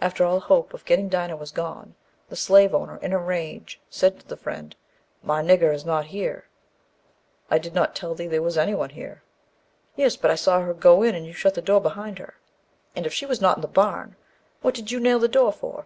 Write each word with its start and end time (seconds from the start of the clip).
After 0.00 0.24
all 0.24 0.40
hope 0.40 0.72
of 0.72 0.86
getting 0.86 1.10
Dinah 1.10 1.36
was 1.36 1.50
gone, 1.50 1.94
the 2.30 2.36
slave 2.36 2.74
owner 2.74 2.96
in 3.02 3.12
a 3.12 3.18
rage 3.18 3.78
said 3.90 4.18
to 4.18 4.26
the 4.26 4.34
Friend, 4.34 4.74
"My 5.22 5.42
nigger 5.42 5.74
is 5.74 5.84
not 5.84 6.06
here." 6.06 6.48
"I 7.50 7.58
did 7.58 7.74
not 7.74 7.94
tell 7.94 8.14
thee 8.14 8.26
there 8.28 8.40
was 8.40 8.56
any 8.56 8.74
one 8.74 8.88
here." 8.88 9.22
"Yes, 9.94 10.16
but 10.16 10.30
I 10.30 10.36
saw 10.36 10.62
her 10.62 10.72
go 10.72 11.02
in, 11.02 11.14
and 11.14 11.26
you 11.26 11.34
shut 11.34 11.52
the 11.52 11.60
door 11.60 11.82
behind 11.82 12.18
her, 12.18 12.36
and 12.96 13.04
if 13.04 13.12
she 13.12 13.26
was 13.26 13.42
not 13.42 13.58
in 13.58 13.60
the 13.60 13.68
barn, 13.68 14.16
what 14.62 14.74
did 14.74 14.90
you 14.90 15.00
nail 15.00 15.18
the 15.18 15.28
door 15.28 15.52
for?" 15.52 15.84